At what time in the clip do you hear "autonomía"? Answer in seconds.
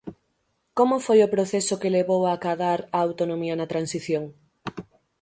3.07-3.55